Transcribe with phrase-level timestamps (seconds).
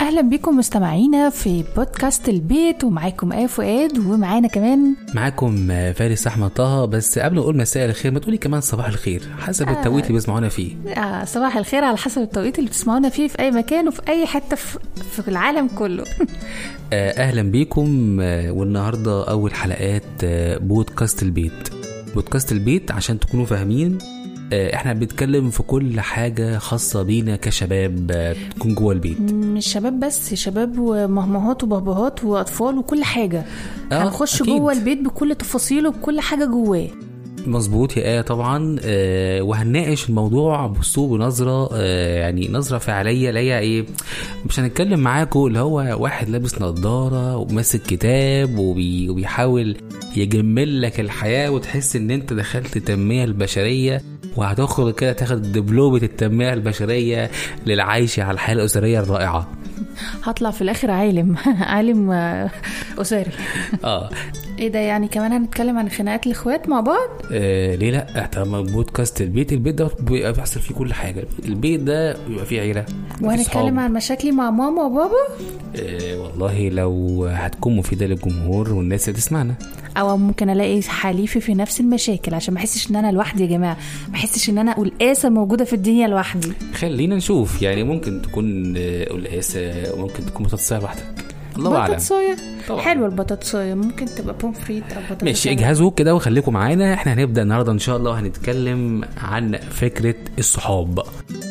[0.00, 6.84] أهلا بكم مستمعينا في بودكاست البيت ومعاكم إيه فؤاد ومعانا كمان معاكم فارس أحمد طه.
[6.84, 10.48] بس قبل ما أقول مساء الخير ما تقولي كمان صباح الخير حسب التوقيت اللي بيسمعونا
[10.48, 10.76] فيه.
[10.96, 14.56] آه صباح الخير على حسب التوقيت اللي بتسمعونا فيه في أي مكان وفي أي حتة
[14.56, 14.78] في,
[15.12, 16.04] في العالم كله.
[16.92, 21.68] آه، أهلا بيكم آه، والنهاردة أول حلقات آه، بودكاست البيت.
[22.14, 24.15] بودكاست البيت عشان تكونوا فاهمين آه،
[24.52, 29.20] إحنا بنتكلم في كل حاجة خاصة بينا كشباب آه، تكون جوه البيت.
[29.32, 33.44] مش شباب بس شباب ومهمهات وباباهات وأطفال وكل حاجة.
[33.92, 34.42] آه، هنخش.
[34.42, 36.88] جوه البيت بكل تفاصيله بكل حاجة جواه.
[37.46, 37.96] مظبوط.
[37.96, 43.84] يا آية طبعا آه، وهنناقش الموضوع بأسلوب بنظره آه، يعني نظرة فعلية اللي هي إيه
[44.46, 49.76] مش هنتكلم معاكم اللي هو واحد لابس نظارة وماسك كتاب وبي وبيحاول
[50.16, 54.02] يجمل لك الحياة وتحس إن أنت دخلت التنمية البشرية
[54.36, 57.30] وهتخرج كده تاخد دبلومة التنمية البشرية
[57.66, 59.48] للعيش على الحياة الأسرية الرائعة.
[60.22, 61.36] هطلع في الآخر عالم
[61.74, 62.50] عالم آه،
[62.98, 63.30] أسري.
[63.84, 64.10] آه.
[64.58, 69.20] إيه ده يعني كمان هنتكلم عن خناقات الاخوات مع بعض؟ آه، ليه لا؟ طالما بودكاست
[69.20, 71.24] البيت البيت ده بيبقى بيحصل فيه كل حاجة.
[71.44, 72.84] البيت ده بيبقى فيه عيلة
[73.22, 73.78] وهنتكلم.
[73.78, 75.12] عن مشاكلي مع ماما وبابا؟
[75.76, 79.54] آه، والله لو هتكون مفيدة للجمهور والناس اللي تسمعنا.
[79.96, 83.76] أو ممكن ألاقي حليفي في نفس المشاكل عشان ما أحسش إن أنا لوحدي يا جماعة.
[84.08, 86.52] ما أحسش إن أنا قلقاسه موجودة في الدنيا لوحدي.
[86.74, 87.62] خلينا نشوف.
[87.62, 91.02] يعني ممكن تكون آه، قلقاسة وممكن تكون بطاطسية لوحدك.
[91.56, 91.86] الله أعلم.
[91.86, 92.36] بطاطسايه.
[92.78, 93.74] حلوة البطاطساية.
[93.74, 96.94] ممكن تبقى بومفريت أو بطاطس ماشي اجهزوا كده وخليكم معانا.
[96.94, 101.02] إحنا هنبدأ النهارده إن شاء الله وهنتكلم عن فكرة الصحاب.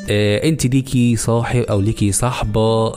[0.10, 2.92] آه انت ليكي صاحب أو ليكي صاحبة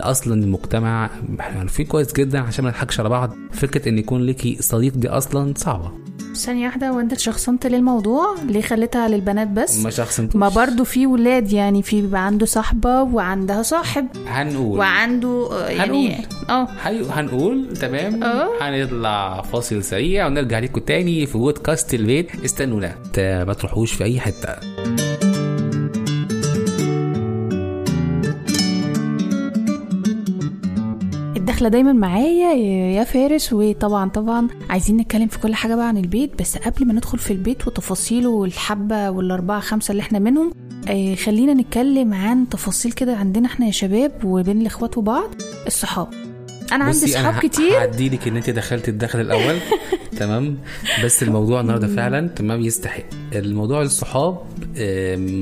[0.00, 4.56] أصلا المجتمع إحنا عارفين كويس جدا عشان ما نضحكش على بعض فكرة إن يكون ليكي
[4.60, 5.92] صديق دي أصلا صعبة.
[6.38, 11.52] ثانية واحدة وأنت شخصنت للموضوع ليه خليتها للبنات بس؟ ما شخص ما برضو في ولاد
[11.52, 14.06] يعني في بيبقى عنده صاحبة وعندها صاحب.
[14.26, 14.78] هنقول.
[14.78, 16.26] وعنده آه، يعني هنقول.
[16.50, 16.68] آه.
[17.10, 18.22] هنقول تمام.
[18.24, 18.48] آه.
[18.60, 22.44] هنطلع فاصل سريع ونرجع لكم تاني في بودكاست البيت.
[22.44, 24.54] استنونا ما تروحوش في أي حتة.
[31.58, 32.54] الدخلة دايما معايا
[32.98, 33.52] يا فارس.
[33.52, 36.40] وطبعا طبعا عايزين نتكلم في كل حاجة بقى عن البيت.
[36.40, 40.52] بس قبل ما ندخل في البيت وتفاصيله والحبة والأربعة خمسة اللي إحنا منهم
[40.88, 45.30] آه خلينا نتكلم عن تفاصيل كده عندنا إحنا يا شباب وبين الإخوات وبعض
[45.66, 46.08] الصحاب.
[46.72, 47.78] أنا عندي صحاب كتير.
[47.78, 49.58] هعدي لك إن أنت دخلت الدخل الأول.
[50.16, 50.58] تمام؟
[51.04, 53.02] بس الموضوع النهارده فعلا تمام يستحق.
[53.34, 54.38] الموضوع الصحاب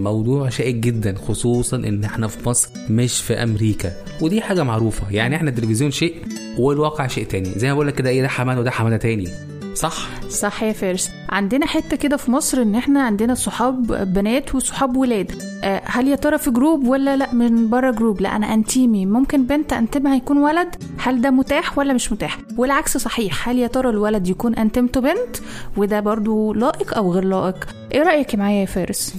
[0.02, 3.92] موضوع شائك جدا خصوصا إن إحنا في مصر مش في أمريكا.
[4.20, 5.10] ودي حاجة معروفة.
[5.10, 6.14] يعني إحنا التلفزيون شيء
[6.58, 7.48] والواقع شيء تاني.
[7.56, 9.28] زي ما بقول لك كده إيه ده حماده وده حماده تاني.
[9.74, 11.10] صح؟ صح يا فارس.
[11.28, 15.32] عندنا حتة كده في مصر إن إحنا عندنا صحاب بنات وصحاب ولاد.
[15.64, 18.20] آه، هل يا ترى في group ولا لأ؟ من بره group.
[18.20, 19.06] لأ أنا أنتيمي.
[19.06, 20.74] ممكن بنت أنتمها يكون ولد.
[20.98, 23.48] هل ده متاح ولا مش متاح؟ والعكس صحيح.
[23.48, 25.36] هل يا ترى الولد يكون أنتمته بنت؟
[25.76, 29.14] وده برضو لائق أو غير لائق؟ إيه رأيك معايا يا فارس؟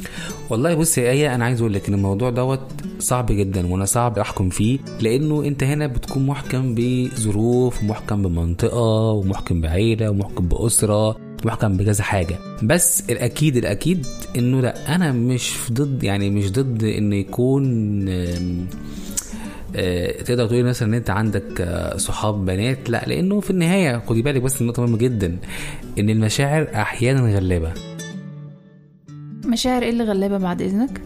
[0.49, 2.59] والله بص يا آية أنا عايز أقول لك إن الموضوع دوت
[2.99, 9.61] صعب جدا وأنا صعب أحكم فيه لأنه أنت هنا بتكون محكم بظروف ومحكم بمنطقة ومحكم
[9.61, 11.26] بعيلة ومحكم بأسرة.
[11.45, 12.35] محكم بكذا حاجة.
[12.63, 14.05] بس الأكيد الأكيد
[14.37, 18.05] إنه لأ أنا مش ضد يعني مش ضد ان يكون
[19.75, 24.21] آه، تقدر تقول مثلا إن أنت عندك آه، صحاب بنات لأ لأنه في النهاية خدي
[24.21, 25.37] بالك بس النقطة مهمة جدا
[25.99, 27.73] إن المشاعر أحيانا غلابة.
[29.45, 31.01] مشاعر إيه اللي غلابة بعد إذنك؟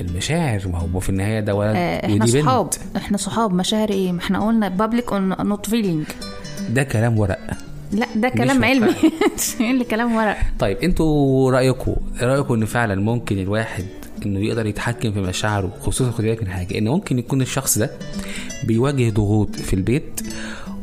[0.00, 4.18] المشاعر ما هو في النهاية ده ولد آه إحنا صحاب إحنا صحاب مشاعر إيه؟ ما
[4.18, 6.04] إحنا قلنا public on not feeling
[6.70, 7.38] ده كلام ورق.
[7.92, 8.64] لا ده كلام.
[8.64, 8.94] علمي.
[9.60, 13.84] إيه اللي كلام ورق؟ طيب أنتوا رايكم رايكم إن فعلا ممكن الواحد
[14.26, 17.90] إنه يقدر يتحكم في مشاعره خصوصا خدي بالك من حاجة إن ممكن يكون الشخص ده
[18.64, 20.20] بيواجه ضغوط في البيت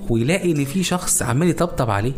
[0.10, 2.14] ويلاقي إن في شخص عمال يطبطب عليه؟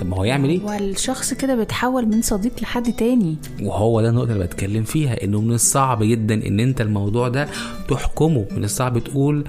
[0.00, 3.36] طب ما هو يعمل إيه؟ والشخص كده بيتحول من صديق لحد تاني.
[3.62, 7.48] وهو ده النقطة اللي بتكلم فيها انه من الصعب جدا ان انت الموضوع ده
[7.88, 9.44] تحكمه من الصعب تقول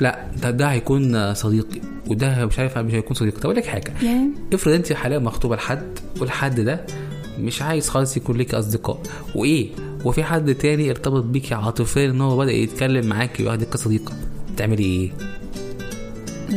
[0.00, 3.92] لا ده, ده هيكون صديقي وده مش عارف مش هيكون صديقي طب أقول لك حاجة.
[4.02, 6.86] يعني؟ افرض انت حاليا مخطوبة لحد والحد ده
[7.40, 9.00] مش عايز خالص يكون ليكي أصدقاء.
[9.34, 9.68] وإيه؟
[10.04, 14.12] وفي حد تاني ارتبط بيكي عاطفيا إن هو بدأ يتكلم معاكي وياخدك كصديقه
[14.56, 15.10] تعملي إيه؟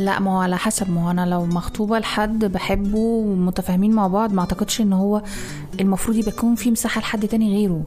[0.05, 0.91] لا ما هو على حسب.
[0.91, 5.21] ما هو أنا لو مخطوبة لحد بحبه ومتفاهمين مع بعض ما أعتقدش إن هو
[5.79, 7.83] المفروض يبقى يكون في مساحة لحد تاني غيره.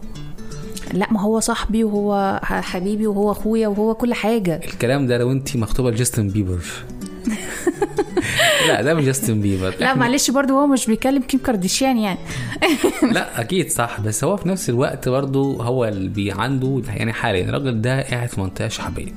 [0.93, 4.61] لا ما هو صاحبي وهو حبيبي وهو أخويا وهو كل حاجة.
[4.64, 6.61] الكلام ده لو أنت مخطوبة لجاستن بيبر.
[8.69, 9.75] لا ده مش جاستن بيبر.
[9.81, 12.19] لا معلش برضو هو مش بيكلم كيم كارديشيان يعني.
[13.12, 14.00] لا أكيد صح.
[14.00, 18.41] بس هو في نفس الوقت برضو هو اللي عنده يعني حاليا الراجل ده قاعد في
[18.41, 19.12] منطقة شعبية.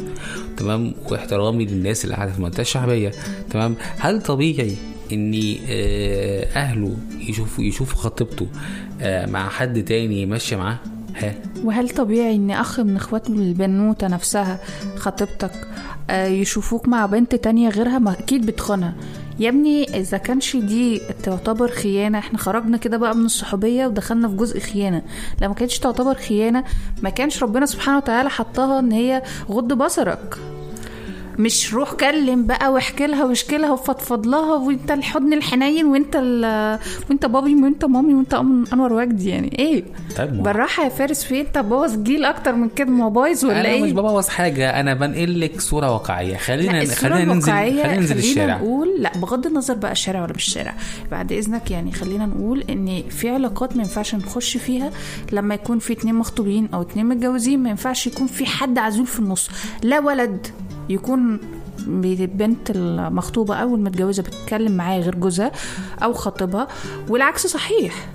[0.57, 3.11] تمام؟ واحترامي للناس اللي قاعدة في المنطقة الشعبية
[3.49, 4.75] تمام؟ هل طبيعي
[5.11, 8.47] ان آه، أهله يشوفوا يشوفوا خطيبته
[9.01, 10.77] آه، مع حد تاني ماشيه معاه؟
[11.15, 14.59] ها؟ وهل طبيعي إن أخ من اخواته البنوتة نفسها
[14.95, 15.67] خطيبتك
[16.09, 18.95] آه، يشوفوك مع بنت تانية غيرها؟ ما أكيد بتخونها.
[19.39, 24.35] يا ابني إذا كانش دي تعتبر خيانة إحنا خرجنا كده بقى من الصحوبية ودخلنا في
[24.35, 25.01] جزء خيانة.
[25.41, 26.63] لو ما كانتش تعتبر خيانة
[27.03, 30.37] ما كانش ربنا سبحانه وتعالى حطها إن هي غض بصرك.
[31.39, 36.15] مش روح كلم بقى واحكي لها واشكي لها وفضفض لها وانت الحضن الحنين وانت
[37.09, 38.33] وانت بابي وانت مامي وانت
[38.73, 39.59] انور وجدي يعني.
[39.59, 39.83] إيه؟
[40.17, 43.69] طيب بالراحة يا فارس في انت بوظ جيل أكتر من كده ما بايظ ولا أنا
[43.69, 46.37] إيه؟ مش ببوظ حاجة أنا بنقل لك صورة واقعية.
[46.37, 48.57] خلينا خلينا ننزل خلينا ننزل الشارع.
[48.57, 50.73] نقول لا بغض النظر بقى الشارع ولا مش الشارع
[51.11, 54.91] بعد إذنك يعني خلينا نقول إن في علاقات ما ينفعش نخش فيها
[55.31, 59.19] لما يكون في اتنين مخطوبين أو اتنين متجوزين ما ينفعش يكون في حد عزول في
[59.19, 59.49] النص
[59.83, 60.47] لا ولد.
[60.89, 61.39] يكون
[61.87, 65.51] البنت المخطوبة أو المتجوزة بتتكلم معاه غير جوزها
[66.03, 66.67] أو خطيبها
[67.09, 68.09] والعكس صحيح.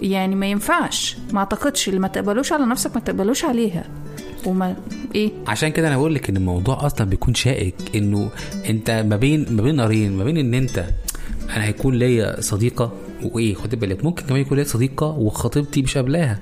[0.00, 1.16] يعني ما ينفعش.
[1.32, 1.88] ما أعتقدش.
[1.88, 3.84] اللي ما تقبلوش على نفسك ما تقبلوش عليها.
[4.46, 4.76] وما
[5.14, 7.74] إيه؟ عشان كده أنا بقول لك إن الموضوع أصلا بيكون شائك.
[7.96, 8.30] إنه
[8.68, 10.16] أنت ما بين ما بين نارين.
[10.16, 10.84] ما بين إن أنت
[11.56, 12.92] أنا هيكون ليا صديقة
[13.22, 16.38] وإيه؟ خد بالك ممكن كمان يكون ليا صديقة وخطيبتي مش قابلاها.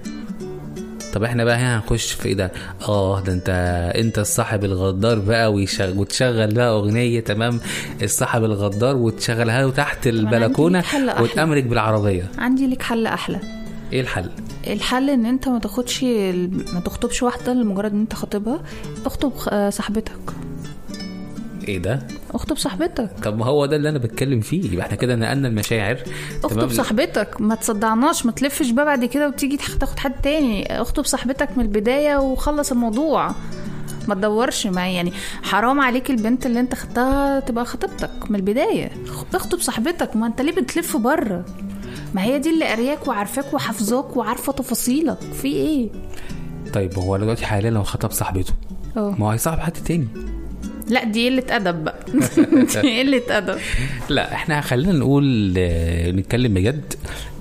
[1.16, 2.52] طب إحنا بقى هنا هنخش في إيه ده؟
[2.88, 3.48] آه ده انت
[3.96, 7.60] انت الصاحب الغدار بقى ويشغل وتشغل بقى أغنية تمام؟
[8.02, 10.84] الصاحب الغدار وتشغلها له تحت البلكونة.
[11.20, 12.30] وتأمرك بالعربية.
[12.38, 13.40] عندي لك حل أحلى.
[13.92, 14.30] إيه الحل؟
[14.66, 16.04] الحل إن أنت ما تاخدش
[16.74, 18.60] ما تخطبش واحدة لمجرد إن أنت خاطبها
[19.06, 20.12] اخطب آه، صاحبتك.
[21.68, 23.10] إيه ده؟ اخطب صاحبتك.
[23.22, 24.72] طب ما هو ده اللي أنا بتكلم فيه.
[24.72, 25.98] يبقى إحنا كده نقلنا المشاعر.
[26.44, 27.40] اخطب صاحبتك.
[27.40, 30.80] ما تصدعناش ما تلفش بقى بعد كده وتيجي تاخد حد تاني.
[30.80, 33.30] اخطب صاحبتك من البداية وخلص الموضوع.
[34.08, 38.90] ما تدورش معايا يعني حرام عليك البنت اللي انت خدتها تبقى خطيبتك من البداية.
[39.34, 40.16] اخطب صاحبتك.
[40.16, 41.44] ما انت ليه بتلف بره؟
[42.14, 45.18] ما هي دي اللي قارياك وعارفاك وحافظاك وعارفة تفاصيلك.
[45.42, 45.88] في إيه؟
[46.74, 48.52] طيب هو دلوقتي حاليا لو خطب صاحبته
[48.96, 49.14] آه.
[49.18, 50.08] ما هو هيصاحب حد تاني.
[50.88, 52.04] لا دي قلة أدب بقى.
[52.82, 53.58] دي قلة أدب.
[54.08, 56.94] لا إحنا خلينا نقول آه، نتكلم بجد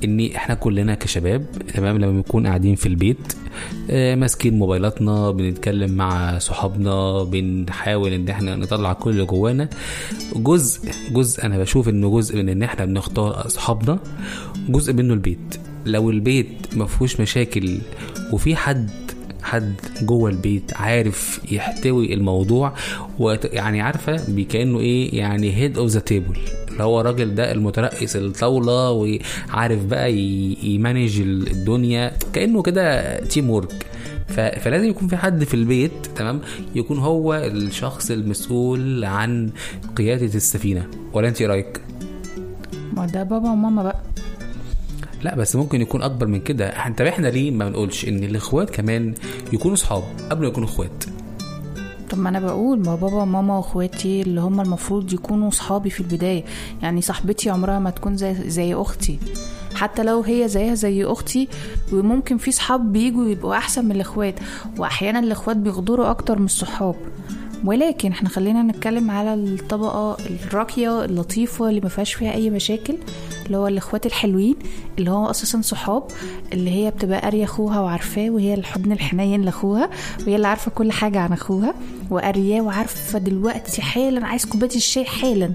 [0.04, 3.34] إن إحنا كلنا كشباب تمام لما بنكون قاعدين في البيت
[3.90, 9.70] آه، ماسكين موبايلاتنا بنتكلم مع صحابنا بنحاول إن إحنا نطلع كل اللي جوانا.
[10.36, 14.00] جزء جزء أنا بشوف إنه جزء من إن إحنا بنختار أصحابنا
[14.70, 15.56] جزء منه البيت.
[15.86, 16.48] لو البيت
[16.78, 17.78] ما فيهوش مشاكل
[18.32, 18.90] وفي حد
[19.46, 22.74] حد جوه البيت عارف يحتوي الموضوع
[23.20, 26.38] ويعني عارفة كانه إيه يعني head of the table
[26.72, 30.14] اللي هو الراجل ده المترأس الطاولة وعارف بقى
[30.64, 33.86] ي manage الدنيا كأنه كده teamwork
[34.28, 36.42] ف- فلازم يكون في حد في البيت تمام؟
[36.76, 39.50] يكون هو الشخص المسؤول عن
[39.96, 40.88] قيادة السفينة.
[41.14, 41.82] ولا أنت إيه رأيك؟
[42.94, 44.02] ما ده بابا وماما بقى.
[45.25, 46.68] لا بس ممكن يكون أكبر من كده.
[46.68, 49.13] انت إحنا ليه ما بنقولش إن الإخوات كمان
[49.54, 51.04] يكونوا صحاب قبل ما يكونوا إخوات؟
[52.10, 56.44] طب ما أنا بقول ما بابا وماما وإخواتي اللي هم المفروض يكونوا صحابي في البداية.
[56.81, 59.19] يعني صاحبتي عمرها ما تكون زي زي أختي.
[59.75, 61.48] حتى لو هي زيها زي أختي
[61.94, 64.36] وممكن في صحاب بيجوا يبقوا أحسن من الإخوات.
[64.77, 66.96] وأحيانا الإخوات بيغدروا أكتر من الصحاب.
[67.63, 70.17] ولكن إحنا خلينا نتكلم على الطبقة
[70.48, 72.98] الراقية اللطيفة اللي ما فيهاش فيها أي مشاكل.
[73.46, 74.56] اللي هو الإخوات الحلوين
[75.00, 76.04] اللي هو أساسا صحاب
[76.54, 79.90] اللي هي بتبقى قارية أخوها وعارفاه وهي الحضن الحنين لأخوها
[80.28, 81.74] وهي اللي عارفة كل حاجة عن أخوها
[82.10, 85.54] وقارياه وعارفة دلوقتي حالا عايز كوباية الشاي حالا.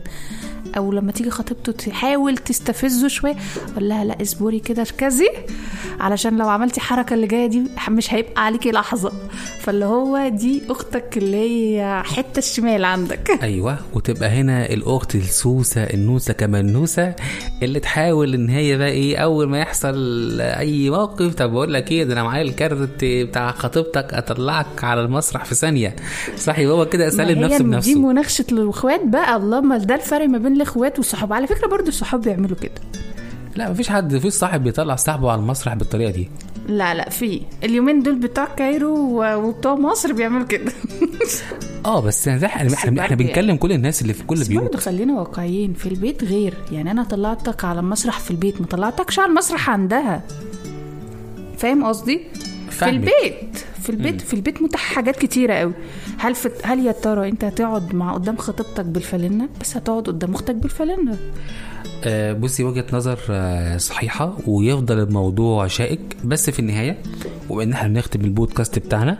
[0.76, 3.36] أو لما تيجي خطيبته تحاول تستفزه شوية
[3.74, 5.28] قول لها لا اصبري كده اركزي
[6.00, 9.12] علشان لو عملتي حركه اللي جاية دي مش هيبقى عليكي لحظة.
[9.60, 13.30] فاللي هو دي أختك اللي هي حتة الشمال عندك.
[13.42, 17.14] أيوه وتبقى هنا الأخت السوسة النوسة كمان نوسه
[17.62, 22.04] اللي تحاول إن هي بقى إيه أول ما يحصل أي موقف طب بقول لك إيه
[22.04, 25.96] ده أنا معايا الكارت بتاع خطيبتك أطلعك على المسرح في ثانية.
[26.36, 27.98] صح يبقى هو كده ما سلم هي نفسه دي بنفسه.
[27.98, 29.36] مناقشة الإخوات بقى.
[29.36, 32.83] الله ما ده الفرق ما بين الاخوات والصحاب على فكرة برضو الصحاب بيعملوا كده.
[33.57, 36.30] لا مفيش حد مفيش صاحب بيطلع صاحبه على المسرح بالطريقة دي.
[36.69, 37.42] لا لا في.
[37.64, 40.73] اليومين دول بتوع كايرو وبتوع مصر بيعملوا كده.
[41.87, 45.19] آه بس إحنا إحنا, إحنا بنتكلم كل الناس اللي في كل بس برضه بيوت خلينا
[45.19, 45.73] واقعيين.
[45.73, 46.54] في البيت غير.
[46.73, 50.23] يعني أنا طلعتك على المسرح في البيت ما طلعتكش على المسرح عندها.
[51.59, 52.21] فاهم قصدي؟
[52.71, 52.90] في.
[52.90, 53.64] البيت.
[53.90, 55.73] في البيت في البيت متاح حاجات كتيرة قوي.
[56.18, 60.54] هل في هل يا ترى انت هتقعد مع قدام خطيبتك بالفانلة بس هتقعد قدام أختك
[60.54, 61.16] بالفانلة
[62.04, 66.16] آه، بصي وجهة نظر آه، صحيحة ويفضل الموضوع شائك.
[66.25, 66.99] بس في النهاية
[67.49, 69.18] وبان إحنا بنختم البودكاست بتاعنا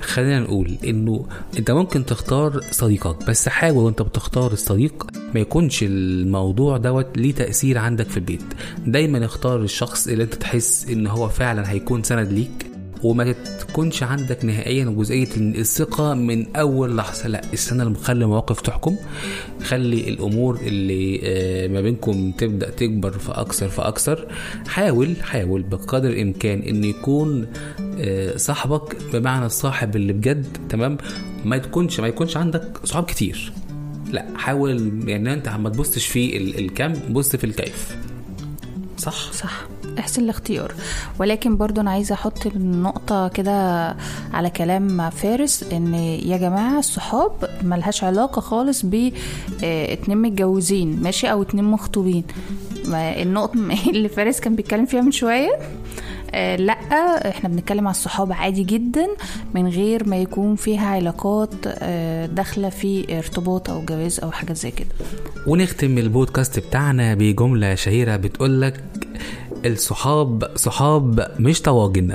[0.00, 1.26] خلينا نقول إنه
[1.58, 3.28] أنت ممكن تختار صديقك.
[3.28, 8.44] بس حاول وأنت بتختار الصديق ما يكونش الموضوع دوت ليه تأثير عندك في البيت.
[8.86, 12.65] دايما اختار الشخص اللي أنت تحس إن هو فعلا هيكون سند ليك.
[13.10, 17.28] وما تكونش عندك نهائيا جزئية الثقة من أول لحظة.
[17.28, 18.96] لا استنى لما خلي المواقف تحكم.
[19.62, 24.26] خلي الأمور اللي آه، ما بينكم تبدأ تكبر فاكثر فاكثر
[24.68, 27.46] حاول حاول بقدر الإمكان إن يكون
[27.98, 30.98] آه، صاحبك بمعنى الصاحب اللي بجد تمام؟
[31.44, 33.52] ما تكونش ما يكونش عندك صحاب كتير.
[34.12, 37.96] لا حاول يعني أنت ما تبصش في ال- الكم بص في الكيف.
[38.98, 39.66] صح؟ صح.
[39.98, 40.74] إحسن الاختيار.
[41.18, 43.86] ولكن برضو أنا عايزة أحط النقطه كده
[44.32, 49.12] على كلام فارس إن يا جماعة الصحاب ملهاش علاقة خالص ب
[49.64, 52.24] آه، اتنين متجوزين ماشي أو اتنين مخطوبين.
[52.94, 53.58] النقطة
[53.94, 55.50] اللي فارس كان بيتكلم فيها من شوية
[56.34, 59.06] آه، لأ إحنا بنتكلم على الصحاب عادي جدا
[59.54, 64.70] من غير ما يكون فيها علاقات آه، داخلة في ارتباط أو جواز أو حاجات زي
[64.70, 64.88] كده.
[65.46, 68.84] ونختم البودكاست بتاعنا بجملة شهيرة بتقولك
[69.66, 72.14] الصحاب صحاب مش طواجن.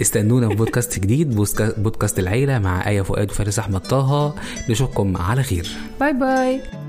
[0.00, 4.34] استنونا في بودكاست جديد بودكاست العيلة مع آية فؤاد وفارس أحمد طه.
[4.70, 5.68] نشوفكم على خير.
[6.00, 6.85] باي باي.